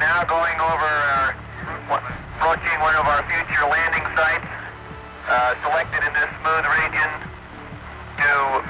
now 0.00 0.24
going 0.24 0.58
over 0.58 0.88
our, 0.88 1.36
approaching 2.34 2.80
one 2.80 2.96
of 2.96 3.04
our 3.04 3.22
future 3.28 3.68
landing 3.68 4.02
sites, 4.16 4.46
uh, 5.28 5.54
selected 5.62 6.02
in 6.02 6.12
this 6.14 6.30
smooth 6.40 6.64
region 6.80 7.08
to 8.16 8.64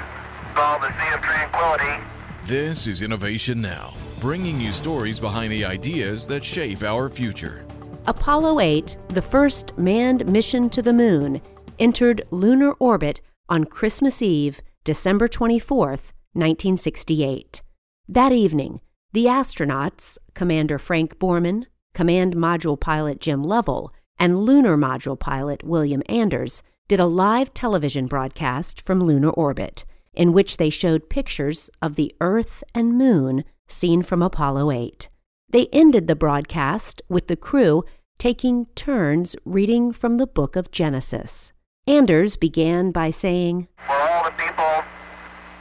call 0.55 0.79
the 0.81 0.91
Sea 0.91 1.15
of 1.15 1.23
Tranquility. 1.23 2.05
This 2.45 2.87
is 2.87 3.03
Innovation 3.03 3.61
Now, 3.61 3.95
bringing 4.19 4.61
you 4.61 4.73
stories 4.73 5.21
behind 5.21 5.53
the 5.53 5.65
ideas 5.65 6.27
that 6.27 6.43
shape 6.43 6.83
our 6.83 7.09
future. 7.09 7.65
Apollo 8.07 8.59
8, 8.59 8.99
the 9.09 9.23
first 9.23 9.79
manned 9.79 10.27
mission 10.27 10.69
to 10.71 10.83
the 10.83 10.93
moon, 10.93 11.41
entered 11.79 12.23
lunar 12.33 12.73
orbit 12.81 13.21
on 13.49 13.65
Christmas 13.65 14.21
Eve, 14.21 14.61
December 14.83 15.29
24th, 15.29 16.13
1968. 16.33 17.63
That 18.09 18.33
evening, 18.33 18.81
the 19.13 19.27
astronauts, 19.27 20.19
Commander 20.35 20.79
Frank 20.79 21.19
Borman, 21.19 21.67
Command 21.95 22.37
Module 22.37 22.79
Pilot 22.79 23.21
Jim 23.21 23.43
Lovell, 23.43 23.93
and 24.19 24.45
Lunar 24.45 24.77
Module 24.77 25.19
Pilot 25.19 25.65
William 25.65 26.03
Anders, 26.09 26.63
did 26.89 27.01
a 27.01 27.07
live 27.07 27.55
television 27.55 28.07
broadcast 28.07 28.81
from 28.81 29.01
lunar 29.01 29.31
orbit, 29.31 29.85
in 30.13 30.33
which 30.33 30.57
they 30.57 30.71
showed 30.71 31.09
pictures 31.09 31.71
of 31.81 31.97
the 31.97 32.15
Earth 32.21 32.65
and 32.75 32.99
Moon 32.99 33.45
seen 33.69 34.03
from 34.03 34.23
Apollo 34.23 34.71
8. 34.71 35.09
They 35.49 35.67
ended 35.73 36.07
the 36.07 36.17
broadcast 36.17 37.03
with 37.09 37.29
the 37.29 37.37
crew 37.37 37.85
taking 38.19 38.67
turns 38.75 39.35
reading 39.45 39.93
from 39.93 40.19
the 40.19 40.27
book 40.27 40.55
of 40.55 40.71
Genesis. 40.71 41.53
Anders 41.87 42.37
began 42.37 42.91
by 42.91 43.11
saying, 43.11 43.67
For 43.87 43.95
all 43.95 44.25
the 44.25 44.31
people 44.33 44.85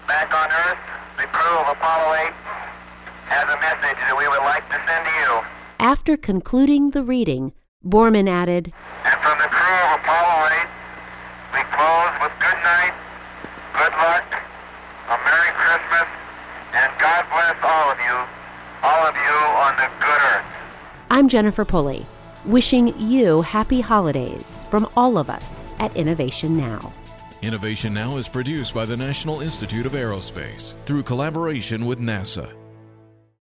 back 0.08 0.34
on 0.34 0.50
Earth, 0.52 0.78
the 1.18 1.28
crew 1.28 1.58
of 1.58 1.78
Apollo 1.78 2.14
8 2.16 2.34
has 3.30 3.46
a 3.48 3.62
message 3.62 3.98
that 4.02 4.18
we 4.18 4.28
would 4.28 4.42
like 4.42 4.50
to 4.50 4.50
send 4.50 4.50
to 4.50 4.58
you. 4.58 4.59
After 5.80 6.18
concluding 6.18 6.92
the 6.92 7.04
reading, 7.04 7.54
Borman 7.86 8.28
added, 8.28 8.74
And 9.06 9.20
from 9.22 9.38
the 9.40 9.48
crew 9.48 9.76
of 9.88 10.00
Apollo 10.02 10.50
8, 10.52 10.68
we 11.54 11.62
close 11.72 12.14
with 12.22 12.34
good 12.38 12.60
night, 12.64 12.94
good 13.74 13.94
luck, 13.98 14.26
a 15.08 15.18
Merry 15.24 15.52
Christmas, 15.56 16.08
and 16.74 16.92
God 17.00 17.26
bless 17.32 17.56
all 17.64 17.92
of 17.92 17.98
you, 17.98 18.18
all 18.84 19.08
of 19.08 19.16
you 19.16 19.36
on 19.56 19.76
the 19.78 19.90
good 20.00 20.22
earth. 20.22 20.46
I'm 21.10 21.30
Jennifer 21.30 21.64
Pulley, 21.64 22.06
wishing 22.44 22.94
you 23.00 23.42
happy 23.42 23.80
holidays 23.80 24.66
from 24.70 24.88
all 24.98 25.18
of 25.18 25.30
us 25.30 25.70
at 25.80 25.96
Innovation 25.96 26.58
Now. 26.58 26.92
Innovation 27.42 27.94
Now 27.94 28.18
is 28.18 28.28
produced 28.28 28.76
by 28.76 28.86
the 28.86 28.98
National 28.98 29.40
Institute 29.40 29.86
of 29.86 29.94
Aerospace 29.94 30.76
through 30.84 31.04
collaboration 31.04 31.86
with 31.86 32.00
NASA 32.00 32.54